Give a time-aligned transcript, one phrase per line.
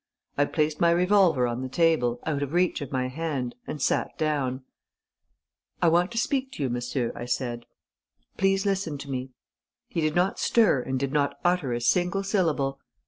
[0.35, 4.17] I placed my revolver on the table, out of reach of my hand, and sat
[4.17, 4.63] down:
[5.79, 7.67] 'I want to speak to you, monsieur,' I said.
[8.35, 9.29] 'Please listen to me.'
[9.89, 12.79] He did not stir and did not utter a single syllable.